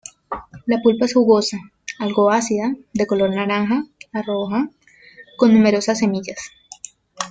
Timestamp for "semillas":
5.99-6.39